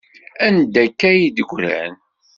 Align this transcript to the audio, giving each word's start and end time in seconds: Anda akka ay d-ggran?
Anda 0.45 0.79
akka 0.85 1.07
ay 1.13 1.21
d-ggran? 1.35 1.93